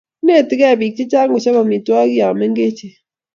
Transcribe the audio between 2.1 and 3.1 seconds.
ya mengechen